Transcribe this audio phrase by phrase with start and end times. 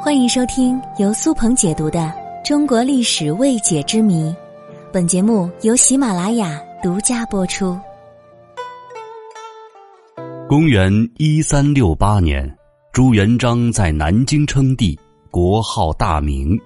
[0.00, 1.98] 欢迎收听由苏鹏解读的
[2.46, 4.30] 《中国历史未解之谜》，
[4.92, 7.76] 本节目由喜马拉雅独家播出。
[10.48, 12.48] 公元一三六八年，
[12.92, 14.98] 朱元璋在南京称帝，
[15.30, 16.56] 国号大明。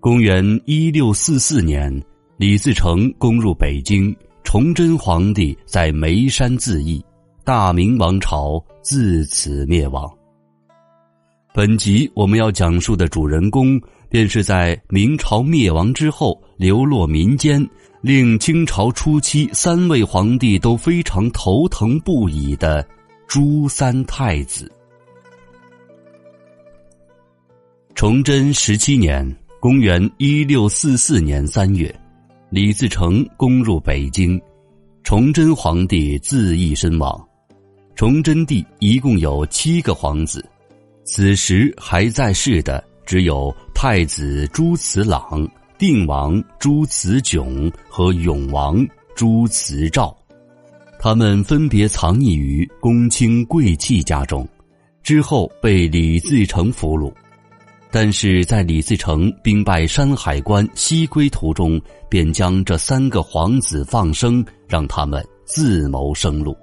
[0.00, 1.90] 公元一六四四年，
[2.36, 7.00] 李自成攻入北京，崇祯皇帝在眉山自缢，
[7.44, 10.10] 大明王朝自此灭亡。
[11.52, 17.68] 本集我们要讲述的主人公，便是在明朝灭亡之后流落民间，
[18.00, 22.86] 令清朝初期三位皇帝都非常头疼不已的
[23.26, 24.70] 朱三太子。
[27.96, 29.28] 崇祯十七年
[29.58, 31.92] （公元一六四四年三月），
[32.48, 34.40] 李自成攻入北京，
[35.02, 37.28] 崇祯皇帝自缢身亡。
[37.96, 40.48] 崇祯帝一共有七个皇子。
[41.12, 45.44] 此时还在世的只有太子朱慈朗、
[45.76, 50.16] 定王朱慈炯和永王朱慈照，
[51.00, 54.48] 他们分别藏匿于公卿贵戚家中，
[55.02, 57.12] 之后被李自成俘虏。
[57.90, 66.56] 但是在李自成兵败山海关西归途中，便将这三个皇子放生，让他们自谋生路。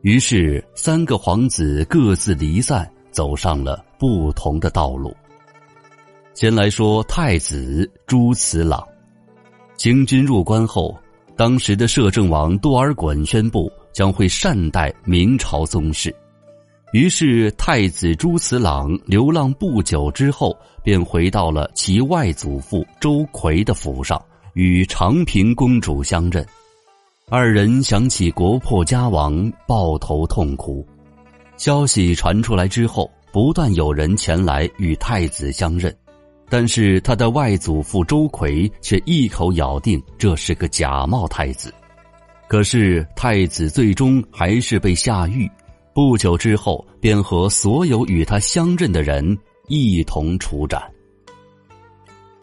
[0.00, 2.90] 于是三个皇子各自离散。
[3.18, 5.12] 走上了不同的道路。
[6.34, 8.80] 先来说太子朱慈朗，
[9.76, 10.96] 清军入关后，
[11.36, 16.14] 当时的摄政王多尔衮宣布将会善待明朝宗室，
[16.92, 26.46] 于是太子朱慈朗流浪不久之后，便回到了其外祖父周奎的府上，与长平公主相认。
[27.28, 30.86] 二人想起国破家亡，抱头痛哭。
[31.58, 35.94] 消息传出来之后，不断有人前来与太子相认，
[36.48, 41.74] 但是他的外祖父周奎却一口咬定这是个假冒太子。
[42.46, 45.50] 可是太子最终还是被下狱，
[45.92, 49.36] 不久之后便和所有与他相认的人
[49.66, 50.80] 一同处斩。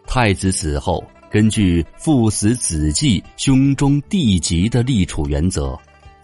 [0.06, 5.75] 太子死后，根据“父死子继，兄终弟及”的立储原则。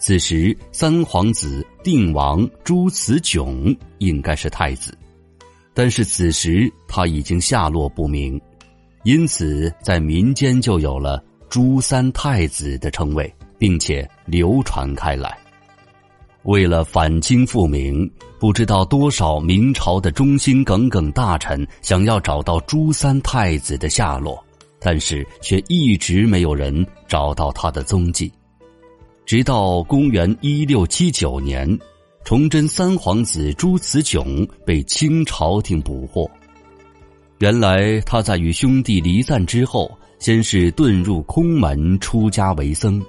[0.02, 4.98] 此时，三皇子定王朱慈炯应该是太子，
[5.76, 8.42] 但是此时他已经下落不明，
[9.04, 15.38] 因此在民间就有了“朱三太子”的称谓，并且流传开来。
[16.46, 24.44] 为了反清复明，不知道多少明朝的忠心耿耿大臣想要找到朱三太子的下落，
[24.80, 28.32] 但是却一直没有人找到他的踪迹。
[29.32, 31.80] 直到公元一六七九年，
[32.26, 36.30] 崇祯三皇子朱慈炯被清朝廷捕获。
[37.38, 43.02] 原来他在与兄弟离散之后，先是遁入空门出家为僧，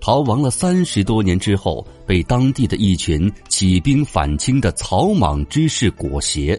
[0.00, 6.58] 逃亡了三十多年之后，被当地的一群起兵反清的草莽之士裹挟。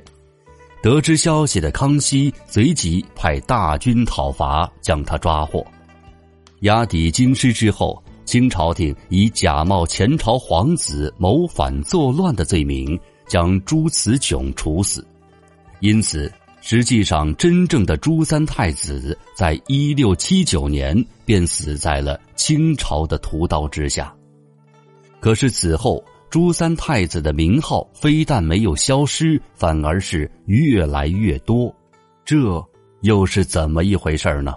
[0.83, 5.65] 得知消息的康熙随即派大军讨伐，将他抓获，
[6.59, 7.99] 押抵京师之后。
[8.27, 15.07] 清朝廷以假冒前朝皇子谋反作乱的罪名，将朱慈炯处死。
[15.79, 16.29] 因此，
[16.59, 24.13] 实际上真正的朱三太子，在一六七九年便死在了清朝的屠刀之下。
[25.21, 31.73] 可是此后，朱三太子的名号非但没有消失，反而是越来越多。
[32.25, 32.61] 这
[33.03, 34.53] 又是怎么一回事呢？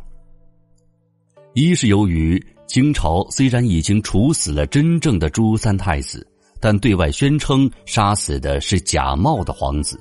[1.55, 2.45] 一是由于。
[2.71, 6.25] 清朝虽然已经处死了真正的朱三太子，
[6.61, 10.01] 但对外宣称杀死的是假冒的皇子，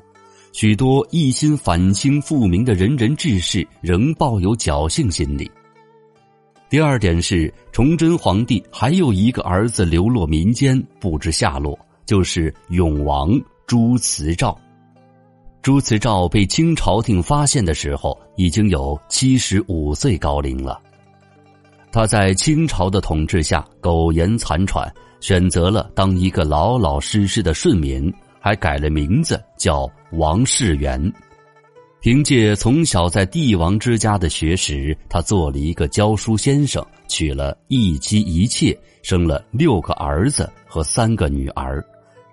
[0.54, 5.50] 许多一心反清复明的仁人志士仍抱有侥幸心理。
[6.70, 11.76] 第二点是，崇祯皇帝还有一个儿子流落民间，不知下落，
[12.06, 13.32] 就是永王
[13.66, 14.56] 朱慈照。
[15.64, 20.80] 朱慈照被清朝廷发现的时候，已经有七十五岁高龄了。
[21.92, 31.12] 他在清朝的统治下苟延残喘，选择了当一个老老实实的顺民，还改了名字叫王世元。
[32.02, 41.84] 凭借从小在帝王之家的学识，他做了一个教书先生，娶了一妻一妾，生了六个儿子和三个女儿，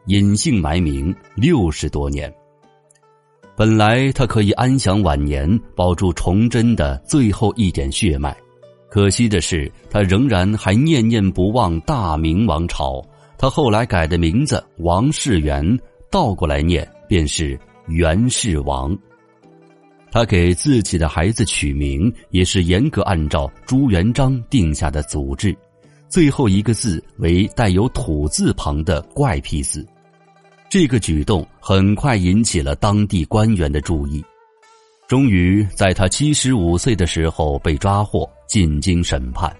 [0.06, 2.32] 隐姓埋名六十多年。
[3.56, 8.36] 本来他可以安享晚年，保住崇祯的最后一点血脉。
[8.96, 13.06] 可惜的是，他仍然还念念不忘大明王朝。
[13.36, 15.78] 他后来改的名字王世元，
[16.10, 18.96] 倒过来念便是袁世王。
[20.10, 25.54] 他给自己的孩子取名也是严格按照朱元璋定下的祖制，
[26.08, 29.86] 最后一个字为带有土字旁的怪僻字。
[30.70, 34.24] 这个举动很快引起了当地官员的注意，
[35.06, 38.26] 终于在他七十五岁的时候被抓获
[38.56, 39.54] 进京审判。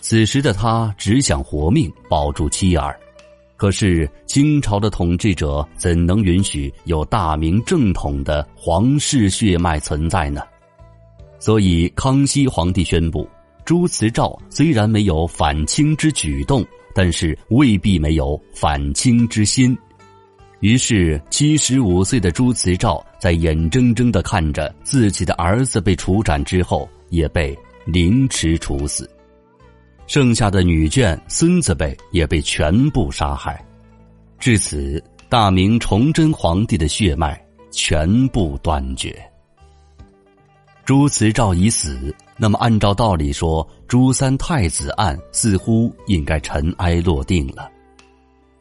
[0.00, 2.98] 此时的他只想活命，保住妻儿。
[3.58, 10.40] 可是清朝的统治者怎能允许有大明正统的皇室血脉存在呢？
[11.38, 13.28] 所以康熙皇帝宣布，
[13.66, 16.64] 朱慈照虽然没有反清之举动，
[16.94, 19.76] 但是未必没有反清之心。
[20.60, 29.08] 于是，七十五岁的朱慈照在眼睁睁的看着自己的儿子被处斩之后，也被凌迟处死。
[30.06, 33.64] 剩下的女眷、孙子辈也被全部杀害，
[34.38, 39.16] 至此，大明崇祯皇帝的血脉全部断绝。
[40.84, 47.70] 朱慈照已死，那么按照道理说，朱三太子案似乎应该尘埃落定了。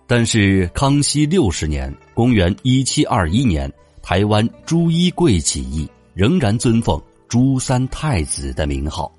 [0.06, 3.70] 但是，康熙六十年（公元一七二一年），
[4.04, 9.10] 台湾朱一贵起义仍然尊奉朱三太子的名号。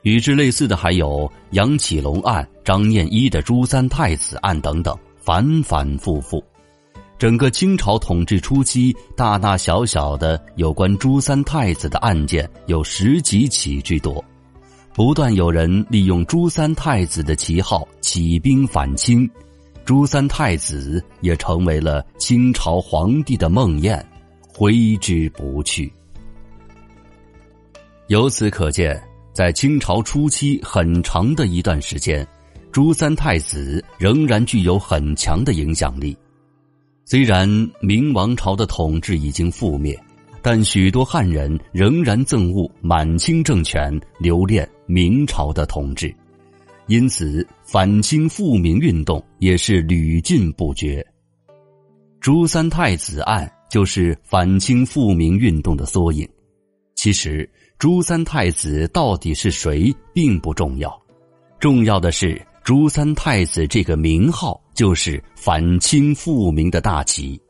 [0.00, 6.42] 与之类似的还有杨启隆案、张念一的朱三太子案等等，反反复复。
[7.18, 14.24] 整个清朝统治初期，大大小小的有关朱三太子的案件有十几起之多，
[14.94, 19.30] 不断有人利用朱三太子的旗号起兵反清，
[19.84, 24.02] 朱三太子也成为了清朝皇帝的梦魇，
[24.48, 25.92] 挥之不去。
[28.08, 29.00] 由此可见。
[29.34, 32.26] 在清朝初期很长的一段时间，
[32.72, 36.16] 朱三太子仍然具有很强的影响力。
[37.04, 37.48] 虽然
[37.80, 39.96] 明王朝的统治已经覆灭，
[40.42, 46.12] 但许多汉人仍然憎恶满清政权，留恋明朝的统治，
[46.88, 51.06] 因此反清复明运动也是屡禁不绝。
[52.20, 56.28] 朱三太子案就是反清复明运动的缩影。
[56.96, 57.48] 其实。
[57.78, 61.00] 朱三太子到底是谁，并不重要，
[61.60, 67.40] 重要的是朱三太子这个名号就是反清复明的大旗，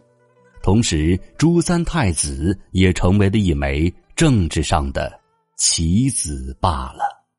[0.62, 5.18] 同时朱三太子也成为了一枚政治上的
[5.56, 7.07] 棋子罢了。